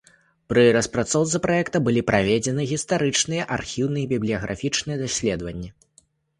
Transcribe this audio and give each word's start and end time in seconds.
Пры 0.51 0.61
распрацоўцы 0.77 1.41
праекта 1.43 1.77
былі 1.89 2.01
праведзены 2.09 2.67
гістарычныя, 2.73 3.47
архіўныя 3.59 4.03
і 4.07 4.11
бібліяграфічныя 4.17 4.97
даследаванні. 5.07 5.69